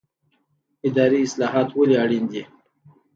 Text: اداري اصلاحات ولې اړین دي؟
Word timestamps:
اداري 0.87 1.19
اصلاحات 1.27 1.67
ولې 1.73 1.95
اړین 2.03 2.23
دي؟ 2.31 2.43